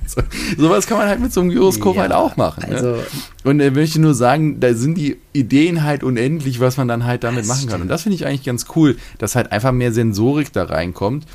[0.15, 0.22] so,
[0.58, 2.70] sowas kann man halt mit so einem Gyroskop ja, halt auch machen.
[2.70, 2.76] Ne?
[2.76, 3.04] Also, ne?
[3.43, 7.24] Und ich möchte nur sagen, da sind die Ideen halt unendlich, was man dann halt
[7.24, 7.72] damit machen stimmt.
[7.72, 7.82] kann.
[7.82, 11.26] Und das finde ich eigentlich ganz cool, dass halt einfach mehr Sensorik da reinkommt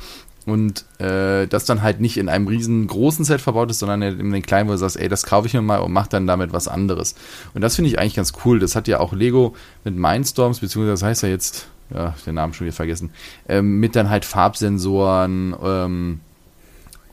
[0.45, 4.41] und äh, das dann halt nicht in einem riesengroßen Set verbaut ist, sondern in den
[4.41, 6.67] kleinen, wo du sagst, ey, das kaufe ich mir mal und mach dann damit was
[6.67, 7.15] anderes.
[7.53, 8.59] Und das finde ich eigentlich ganz cool.
[8.59, 12.53] Das hat ja auch Lego mit Mindstorms, beziehungsweise das heißt ja jetzt, ja, den Namen
[12.53, 13.11] schon wieder vergessen,
[13.47, 16.19] ähm, mit dann halt Farbsensoren, ähm,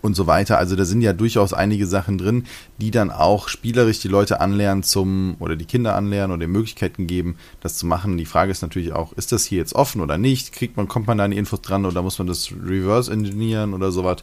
[0.03, 0.59] und so weiter.
[0.59, 2.45] Also da sind ja durchaus einige Sachen drin,
[2.79, 7.37] die dann auch spielerisch die Leute anlernen zum, oder die Kinder anlernen oder Möglichkeiten geben,
[7.61, 8.17] das zu machen.
[8.17, 10.53] Die Frage ist natürlich auch, ist das hier jetzt offen oder nicht?
[10.53, 13.75] Kriegt man, kommt man da an die Infos dran oder muss man das reverse engineeren
[13.75, 14.19] oder sowas?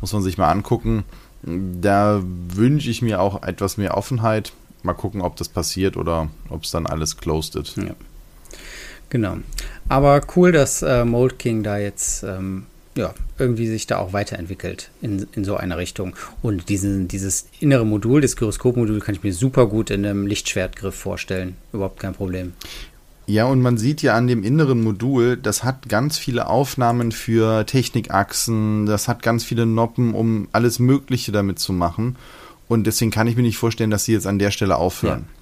[0.00, 1.04] Muss man sich mal angucken.
[1.42, 4.52] Da wünsche ich mir auch etwas mehr Offenheit.
[4.82, 7.76] Mal gucken, ob das passiert oder ob es dann alles closed ist.
[7.76, 7.94] Ja.
[9.10, 9.38] Genau.
[9.88, 12.66] Aber cool, dass äh, Mold King da jetzt ähm,
[12.98, 16.14] ja, irgendwie sich da auch weiterentwickelt in, in so eine Richtung.
[16.42, 20.96] Und diesen, dieses innere Modul, das Gyroskopmodul, kann ich mir super gut in einem Lichtschwertgriff
[20.96, 21.56] vorstellen.
[21.72, 22.54] Überhaupt kein Problem.
[23.26, 27.66] Ja, und man sieht ja an dem inneren Modul, das hat ganz viele Aufnahmen für
[27.66, 32.16] Technikachsen, das hat ganz viele Noppen, um alles Mögliche damit zu machen.
[32.68, 35.26] Und deswegen kann ich mir nicht vorstellen, dass sie jetzt an der Stelle aufhören.
[35.28, 35.37] Ja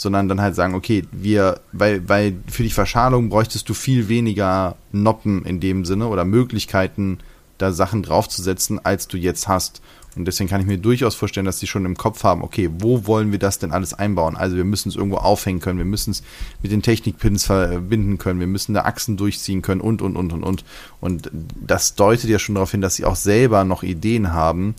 [0.00, 4.76] sondern dann halt sagen, okay, wir, weil, weil für die Verschalung bräuchtest du viel weniger
[4.92, 7.18] Noppen in dem Sinne oder Möglichkeiten,
[7.58, 9.82] da Sachen draufzusetzen, als du jetzt hast.
[10.16, 13.06] Und deswegen kann ich mir durchaus vorstellen, dass sie schon im Kopf haben, okay, wo
[13.06, 14.36] wollen wir das denn alles einbauen?
[14.36, 16.22] Also wir müssen es irgendwo aufhängen können, wir müssen es
[16.62, 20.42] mit den Technikpins verbinden können, wir müssen da Achsen durchziehen können und, und, und, und,
[20.42, 20.64] und.
[21.00, 24.74] Und das deutet ja schon darauf hin, dass sie auch selber noch Ideen haben,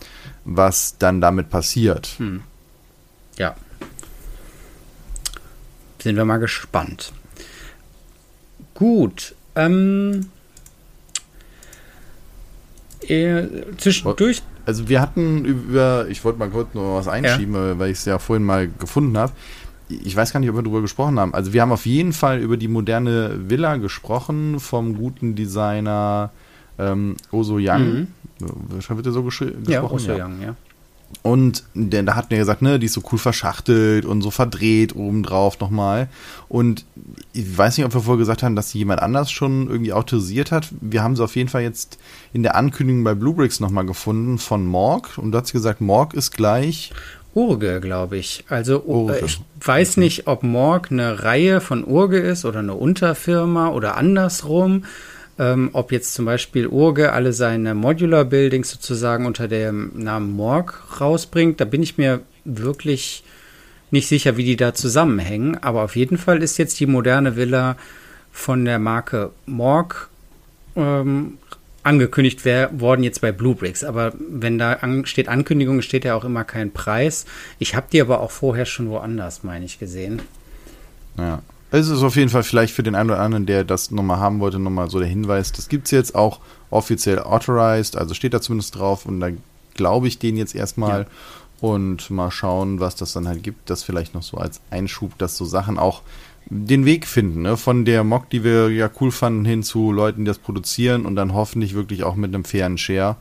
[0.45, 2.15] was dann damit passiert.
[2.17, 2.41] Hm.
[3.37, 3.55] Ja,
[6.01, 7.11] sind wir mal gespannt.
[8.73, 9.35] Gut.
[9.55, 10.27] Ähm,
[13.07, 13.43] äh,
[13.77, 14.41] zwischendurch.
[14.65, 17.79] Also wir hatten über, ich wollte mal kurz noch was einschieben, ja.
[17.79, 19.33] weil ich es ja vorhin mal gefunden habe.
[19.89, 21.33] Ich weiß gar nicht, ob wir darüber gesprochen haben.
[21.33, 26.29] Also wir haben auf jeden Fall über die moderne Villa gesprochen vom guten Designer
[26.77, 28.07] ähm, Oso Young.
[28.39, 28.87] Mhm.
[28.87, 29.63] Wird er so gesprochen?
[29.67, 30.25] Ja, Oso ja.
[30.25, 30.55] Young, ja.
[31.21, 34.95] Und der, da hat mir gesagt, ne, die ist so cool verschachtelt und so verdreht
[34.95, 36.07] obendrauf nochmal.
[36.47, 36.85] Und
[37.33, 40.51] ich weiß nicht, ob wir vorher gesagt haben, dass sie jemand anders schon irgendwie autorisiert
[40.51, 40.69] hat.
[40.79, 41.97] Wir haben sie auf jeden Fall jetzt
[42.31, 45.17] in der Ankündigung bei Bluebricks nochmal gefunden von Morg.
[45.17, 46.93] Und du hast gesagt, Morg ist gleich.
[47.33, 48.45] Urge, glaube ich.
[48.47, 49.21] Also Urge.
[49.25, 54.83] ich weiß nicht, ob Morg eine Reihe von Urge ist oder eine Unterfirma oder andersrum
[55.39, 60.83] ähm, ob jetzt zum Beispiel Urge alle seine Modular Buildings sozusagen unter dem Namen Morg
[60.99, 63.23] rausbringt, da bin ich mir wirklich
[63.89, 65.57] nicht sicher, wie die da zusammenhängen.
[65.57, 67.77] Aber auf jeden Fall ist jetzt die moderne Villa
[68.31, 70.09] von der Marke Morg
[70.75, 71.37] ähm,
[71.83, 73.85] angekündigt worden jetzt bei Bluebricks.
[73.85, 77.25] Aber wenn da an, steht Ankündigung, steht ja auch immer kein Preis.
[77.59, 80.21] Ich habe die aber auch vorher schon woanders, meine ich, gesehen.
[81.17, 81.41] Ja.
[81.71, 84.39] Es ist auf jeden Fall vielleicht für den einen oder anderen, der das nochmal haben
[84.39, 85.51] wollte, nochmal so der Hinweis.
[85.51, 86.39] Das gibt es jetzt auch
[86.71, 89.29] offiziell authorized, also steht da zumindest drauf und da
[89.75, 91.01] glaube ich den jetzt erstmal.
[91.01, 91.07] Ja.
[91.61, 93.69] Und mal schauen, was das dann halt gibt.
[93.69, 96.03] Das vielleicht noch so als Einschub, dass so Sachen auch
[96.49, 97.57] den Weg finden, ne?
[97.57, 101.15] von der Mock, die wir ja cool fanden, hin zu Leuten, die das produzieren und
[101.15, 103.17] dann hoffentlich wirklich auch mit einem fairen Share.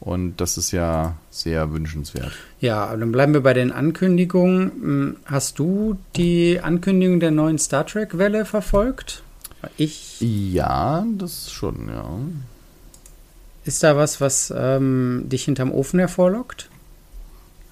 [0.00, 2.32] Und das ist ja sehr wünschenswert.
[2.60, 4.70] Ja, dann bleiben wir bei den Ankündigungen.
[4.70, 9.22] Hm, hast du die Ankündigung der neuen Star Trek-Welle verfolgt?
[9.76, 10.20] Ich.
[10.20, 12.06] Ja, das schon, ja.
[13.64, 16.68] Ist da was, was ähm, dich hinterm Ofen hervorlockt?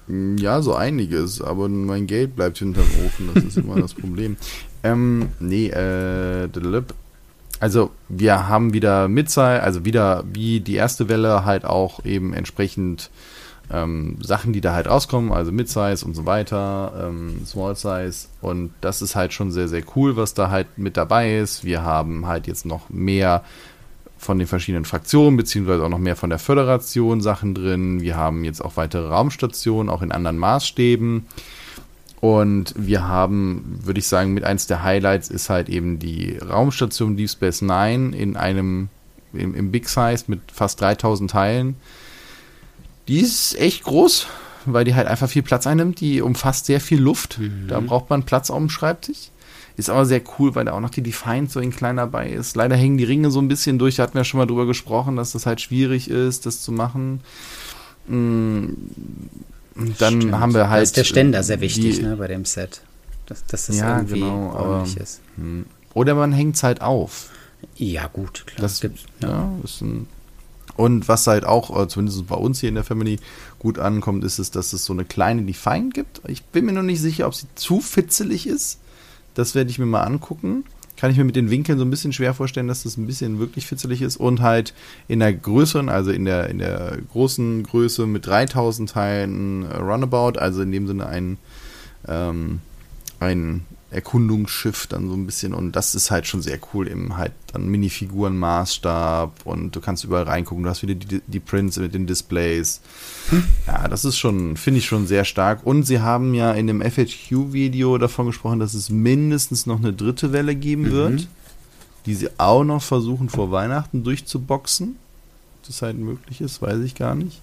[0.07, 4.37] Ja, so einiges, aber mein Geld bleibt hinterm Ofen, das ist immer das Problem.
[4.83, 6.47] Ähm, nee, äh,
[7.59, 13.09] also wir haben wieder Midsize, also wieder wie die erste Welle halt auch eben entsprechend
[13.71, 18.71] ähm, Sachen, die da halt rauskommen, also Midsize und so weiter, ähm, Small Size und
[18.81, 21.63] das ist halt schon sehr, sehr cool, was da halt mit dabei ist.
[21.63, 23.43] Wir haben halt jetzt noch mehr
[24.17, 28.01] von den verschiedenen Fraktionen, beziehungsweise auch noch mehr von der Föderation Sachen drin.
[28.01, 31.27] Wir haben jetzt auch weitere Raumstationen, auch in anderen Maßstäben.
[32.25, 37.15] Und wir haben, würde ich sagen, mit eins der Highlights ist halt eben die Raumstation
[37.15, 38.89] Deep Space Nine in einem,
[39.31, 41.75] im, im Big Size mit fast 3000 Teilen.
[43.07, 44.25] Die ist echt groß,
[44.65, 45.99] weil die halt einfach viel Platz einnimmt.
[45.99, 47.37] Die umfasst sehr viel Luft.
[47.37, 47.67] Mhm.
[47.67, 49.29] Da braucht man Platz auf dem Schreibtisch.
[49.77, 52.55] Ist aber sehr cool, weil da auch noch die Defiant so ein klein dabei ist.
[52.55, 53.97] Leider hängen die Ringe so ein bisschen durch.
[53.97, 57.21] Da hatten wir schon mal drüber gesprochen, dass das halt schwierig ist, das zu machen.
[59.75, 60.33] Dann Stimmt.
[60.39, 60.79] haben wir halt.
[60.79, 62.81] Da ist der Ständer sehr wichtig, die, ne, bei dem Set.
[63.25, 65.21] Dass, dass das ja, irgendwie genau, ordentlich aber, ist.
[65.35, 65.65] Hm.
[65.93, 67.29] Oder man hängt es halt auf.
[67.75, 68.61] Ja, gut, klar.
[68.61, 69.29] Das, gibt, ja.
[69.29, 70.07] ja ein,
[70.77, 73.19] und was halt auch, äh, zumindest bei uns hier in der Family,
[73.59, 76.21] gut ankommt, ist es, dass es so eine kleine Define gibt.
[76.27, 78.79] Ich bin mir noch nicht sicher, ob sie zu fitzelig ist.
[79.33, 80.65] Das werde ich mir mal angucken.
[81.05, 83.37] Kann ich mir mit den Winkeln so ein bisschen schwer vorstellen, dass das ein bisschen
[83.37, 84.17] wirklich fitzelig ist.
[84.17, 84.73] Und halt
[85.07, 90.39] in der größeren, also in der, in der großen Größe mit 3000 Teilen äh, Runabout,
[90.39, 91.37] also in dem Sinne ein,
[92.07, 92.59] ähm,
[93.19, 97.31] ein Erkundungsschiff dann so ein bisschen und das ist halt schon sehr cool im halt
[97.53, 102.05] dann Minifiguren-Maßstab und du kannst überall reingucken, du hast wieder die, die Prints mit den
[102.05, 102.81] Displays.
[103.29, 103.45] Hm.
[103.65, 106.81] Ja, das ist schon, finde ich schon sehr stark und sie haben ja in dem
[106.81, 110.91] FHQ-Video davon gesprochen, dass es mindestens noch eine dritte Welle geben mhm.
[110.91, 111.27] wird,
[112.05, 114.97] die sie auch noch versuchen vor Weihnachten durchzuboxen.
[115.65, 117.41] Das halt möglich ist, weiß ich gar nicht.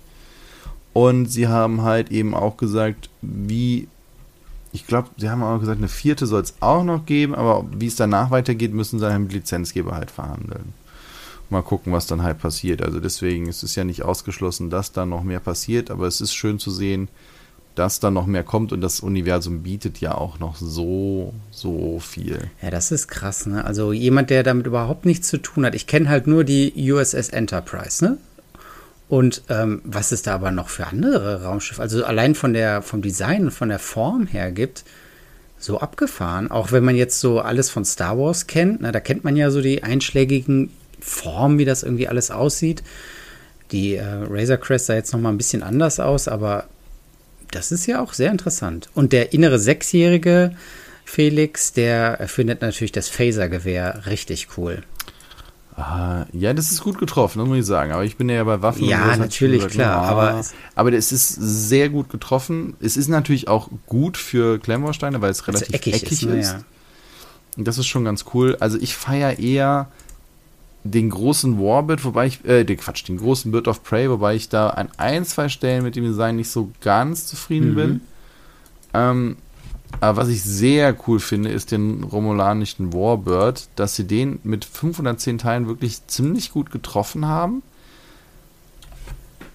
[0.92, 3.88] Und sie haben halt eben auch gesagt, wie
[4.72, 7.86] ich glaube, sie haben auch gesagt, eine vierte soll es auch noch geben, aber wie
[7.86, 10.72] es danach weitergeht, müssen sie halt mit Lizenzgeber halt verhandeln.
[11.50, 12.80] Mal gucken, was dann halt passiert.
[12.80, 16.32] Also deswegen ist es ja nicht ausgeschlossen, dass da noch mehr passiert, aber es ist
[16.32, 17.08] schön zu sehen,
[17.74, 22.50] dass da noch mehr kommt und das Universum bietet ja auch noch so, so viel.
[22.62, 23.64] Ja, das ist krass, ne?
[23.64, 25.74] Also jemand, der damit überhaupt nichts zu tun hat.
[25.74, 28.18] Ich kenne halt nur die USS Enterprise, ne?
[29.12, 33.02] Und ähm, was es da aber noch für andere Raumschiffe, also allein von der, vom
[33.02, 34.84] Design und von der Form her gibt,
[35.58, 36.50] so abgefahren.
[36.50, 39.50] Auch wenn man jetzt so alles von Star Wars kennt, na, da kennt man ja
[39.50, 42.82] so die einschlägigen Formen, wie das irgendwie alles aussieht.
[43.70, 46.68] Die äh, Razor Crest sah jetzt noch mal ein bisschen anders aus, aber
[47.50, 48.88] das ist ja auch sehr interessant.
[48.94, 50.56] Und der innere Sechsjährige
[51.04, 54.84] Felix, der findet natürlich das Phaser-Gewehr richtig cool.
[55.76, 57.92] Ah, ja, das ist gut getroffen, das muss ich sagen.
[57.92, 58.84] Aber ich bin ja bei Waffen.
[58.84, 60.02] Ja, natürlich, klar.
[60.02, 62.74] aber, aber es ist sehr gut getroffen.
[62.80, 66.22] Es ist natürlich auch gut für Klemmbausteine, weil es relativ eckig, eckig, ist.
[66.24, 66.52] Ne, ist.
[66.52, 66.60] Ja.
[67.56, 68.56] Das ist schon ganz cool.
[68.60, 69.88] Also ich feiere eher
[70.84, 74.48] den großen Warbird, wobei ich, äh, den Quatsch, den großen Bird of Prey, wobei ich
[74.48, 77.74] da an ein, zwei Stellen mit dem Design nicht so ganz zufrieden mhm.
[77.76, 78.00] bin.
[78.94, 79.36] Ähm,
[80.00, 85.38] aber was ich sehr cool finde, ist den romulanischen Warbird, dass sie den mit 510
[85.38, 87.62] Teilen wirklich ziemlich gut getroffen haben.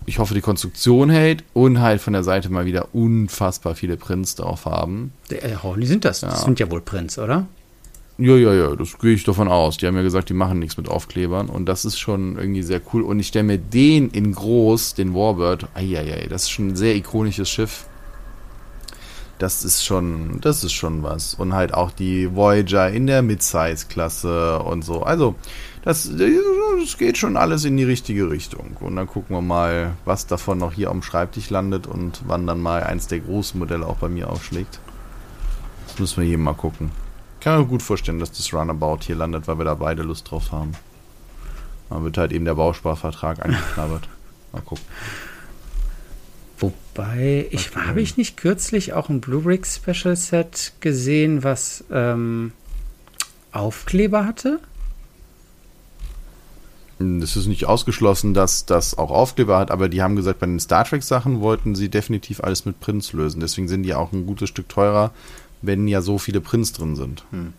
[0.06, 4.36] Ich hoffe, die Konstruktion hält und halt von der Seite mal wieder unfassbar viele Prints
[4.36, 5.12] drauf haben.
[5.30, 6.22] Äh, die sind das.
[6.22, 6.30] Ja.
[6.30, 7.46] Das sind ja wohl Prints, oder?
[8.18, 9.78] Ja, ja, ja, das gehe ich davon aus.
[9.78, 12.82] Die haben ja gesagt, die machen nichts mit Aufklebern und das ist schon irgendwie sehr
[12.94, 13.02] cool.
[13.02, 16.96] Und ich stelle mir den in groß, den Warbird, eieiei, das ist schon ein sehr
[16.96, 17.86] ikonisches Schiff
[19.40, 21.34] das ist schon, das ist schon was.
[21.34, 25.04] Und halt auch die Voyager in der Mid-Size-Klasse und so.
[25.04, 25.36] Also,
[25.84, 28.78] das, das geht schon alles in die richtige Richtung.
[28.80, 32.60] Und dann gucken wir mal, was davon noch hier am Schreibtisch landet und wann dann
[32.60, 34.80] mal eins der großen Modelle auch bei mir aufschlägt.
[35.88, 36.92] Das müssen wir hier mal gucken.
[37.40, 40.52] Kann mir gut vorstellen, dass das Runabout hier landet, weil wir da beide Lust drauf
[40.52, 40.74] haben.
[41.90, 44.10] Dann wird halt eben der Bausparvertrag angeknabbert.
[44.52, 44.84] Mal gucken.
[46.98, 52.54] Wobei, ich habe ich nicht kürzlich auch ein Blue Special Set gesehen, was ähm,
[53.52, 54.60] Aufkleber hatte?
[57.00, 60.60] Es ist nicht ausgeschlossen, dass das auch Aufkleber hat, aber die haben gesagt, bei den
[60.60, 63.40] Star Trek Sachen wollten sie definitiv alles mit Prints lösen.
[63.42, 65.12] Deswegen sind die auch ein gutes Stück teurer,
[65.62, 67.24] wenn ja so viele Prints drin sind.
[67.30, 67.54] Hm.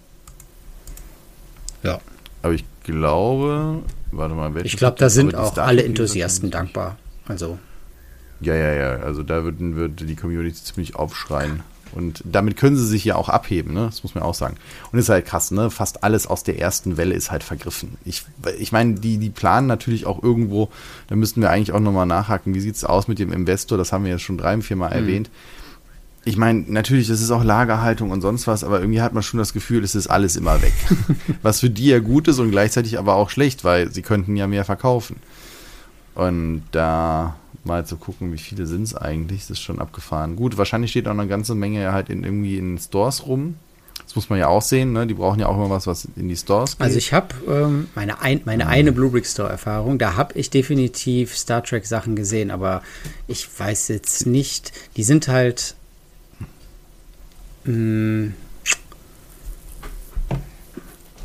[1.85, 2.01] Ja.
[2.43, 6.97] Aber ich glaube, warte mal, welche Ich glaube, da sind auch alle Enthusiasten dankbar.
[7.29, 7.61] Also
[8.41, 8.91] ja, ja, ja.
[8.99, 11.63] Also da würde, würde die Community ziemlich aufschreien.
[11.93, 13.87] Und damit können sie sich ja auch abheben, ne?
[13.87, 14.57] Das muss man auch sagen.
[14.93, 15.71] Und ist halt krass, ne?
[15.71, 17.97] Fast alles aus der ersten Welle ist halt vergriffen.
[18.05, 18.25] Ich,
[18.59, 20.69] ich meine, die, die planen natürlich auch irgendwo,
[21.09, 23.79] da müssten wir eigentlich auch nochmal nachhaken, wie sieht es aus mit dem Investor?
[23.79, 24.97] Das haben wir jetzt schon drei, vier Mal mhm.
[24.97, 25.31] erwähnt.
[26.25, 29.39] Ich meine, natürlich, das ist auch Lagerhaltung und sonst was, aber irgendwie hat man schon
[29.39, 30.75] das Gefühl, es ist alles immer weg.
[31.43, 34.47] was für die ja gut ist und gleichzeitig aber auch schlecht, weil sie könnten ja
[34.47, 35.17] mehr verkaufen.
[36.15, 37.37] Und da
[37.69, 39.43] mal zu gucken, wie viele sind es eigentlich.
[39.43, 40.35] Das ist schon abgefahren.
[40.35, 43.55] Gut, wahrscheinlich steht auch eine ganze Menge halt in, irgendwie in Stores rum.
[44.05, 45.07] Das muss man ja auch sehen, ne?
[45.07, 46.85] Die brauchen ja auch immer was, was in die Stores geht.
[46.85, 48.71] Also ich habe ähm, meine, ein, meine mhm.
[48.71, 52.83] eine Blue Brick Store Erfahrung, da habe ich definitiv Star Trek Sachen gesehen, aber
[53.27, 55.77] ich weiß jetzt nicht, die sind halt
[57.65, 58.35] mh, hm,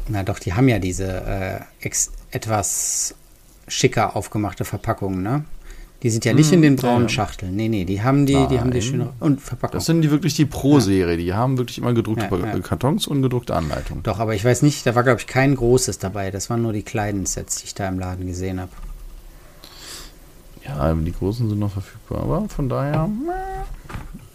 [0.10, 1.90] na doch, die haben ja diese äh,
[2.32, 3.16] etwas
[3.68, 5.46] schicker aufgemachte Verpackungen, ne?
[6.04, 7.10] Die sind ja nicht in hm, den braunen ja.
[7.10, 7.56] Schachteln.
[7.56, 8.50] Nee, nee, die haben die, Nein.
[8.50, 9.78] die haben die schöne und Verpackung.
[9.78, 11.16] Das sind die wirklich die Pro-Serie.
[11.16, 12.60] Die haben wirklich immer gedruckte ja, ja.
[12.60, 14.04] Kartons und gedruckte Anleitungen.
[14.04, 16.30] Doch, aber ich weiß nicht, da war, glaube ich, kein großes dabei.
[16.30, 18.72] Das waren nur die kleinen Sets, die ich da im Laden gesehen habe.
[20.66, 22.24] Ja, die großen sind noch verfügbar.
[22.24, 23.10] Aber von daher,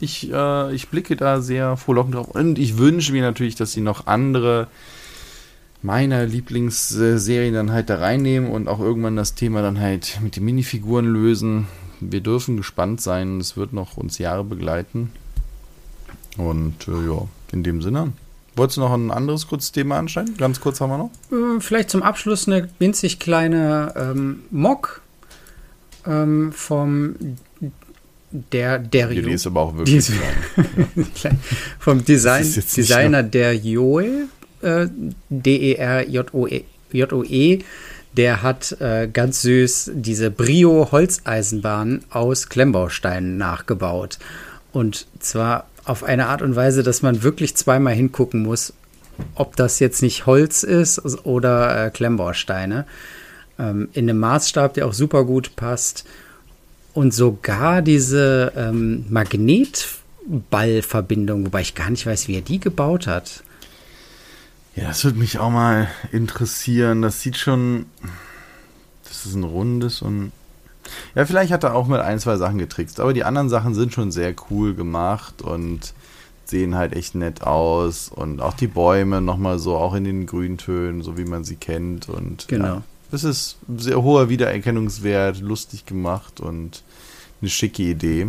[0.00, 2.28] ich, äh, ich blicke da sehr frohlockend drauf.
[2.28, 4.68] Und ich wünsche mir natürlich, dass sie noch andere
[5.82, 10.44] meiner Lieblingsserien dann halt da reinnehmen und auch irgendwann das Thema dann halt mit den
[10.44, 11.68] Minifiguren lösen.
[12.00, 13.40] Wir dürfen gespannt sein.
[13.40, 15.12] Es wird noch uns Jahre begleiten.
[16.36, 18.12] Und äh, ja, in dem Sinne.
[18.56, 20.36] Wolltest du noch ein anderes kurzes Thema anschneiden?
[20.36, 21.10] Ganz kurz haben wir noch.
[21.30, 25.00] Äh, vielleicht zum Abschluss eine winzig kleine ähm, Mock
[26.06, 27.14] ähm, vom
[28.30, 30.06] der der Die ist aber auch wirklich
[31.14, 31.38] klein.
[31.78, 34.28] vom Design, Designer der Joe
[35.30, 37.58] D-E-R-J-O-E, e,
[38.16, 44.18] der hat äh, ganz süß diese Brio-Holzeisenbahn aus Klemmbausteinen nachgebaut.
[44.72, 48.72] Und zwar auf eine Art und Weise, dass man wirklich zweimal hingucken muss,
[49.34, 52.84] ob das jetzt nicht Holz ist oder äh, Klemmbausteine.
[53.58, 56.04] Ähm, in einem Maßstab, der auch super gut passt.
[56.94, 63.42] Und sogar diese ähm, Magnetballverbindung, wobei ich gar nicht weiß, wie er die gebaut hat.
[64.78, 67.02] Ja, das würde mich auch mal interessieren.
[67.02, 67.86] Das sieht schon.
[69.04, 70.32] Das ist ein rundes und.
[71.14, 73.92] Ja, vielleicht hat er auch mit ein, zwei Sachen getrickst, aber die anderen Sachen sind
[73.92, 75.92] schon sehr cool gemacht und
[76.46, 78.08] sehen halt echt nett aus.
[78.08, 82.08] Und auch die Bäume nochmal so, auch in den Grüntönen, so wie man sie kennt.
[82.08, 82.64] Und genau.
[82.64, 86.82] Ja, das ist sehr hoher Wiedererkennungswert, lustig gemacht und
[87.42, 88.28] eine schicke Idee.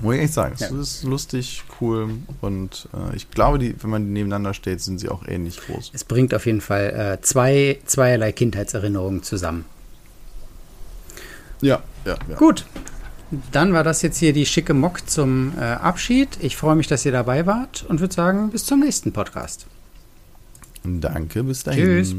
[0.00, 0.80] Muss ich echt sagen, es ja.
[0.80, 2.10] ist lustig, cool
[2.40, 5.90] und äh, ich glaube, die, wenn man die nebeneinander stellt, sind sie auch ähnlich groß.
[5.92, 9.64] Es bringt auf jeden Fall äh, zwei, zweierlei Kindheitserinnerungen zusammen.
[11.60, 12.36] Ja, ja, ja.
[12.36, 12.64] Gut,
[13.52, 16.38] dann war das jetzt hier die schicke Mock zum äh, Abschied.
[16.40, 19.66] Ich freue mich, dass ihr dabei wart und würde sagen, bis zum nächsten Podcast.
[20.84, 21.84] Danke, bis dahin.
[21.84, 22.14] Tschüss.